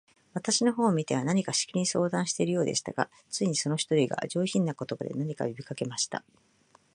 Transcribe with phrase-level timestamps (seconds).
[0.33, 6.23] 私の方を見ては、何かしきりに相談しているようでしたが、ついに、その一人が、上品な言葉で、何か呼びかけました。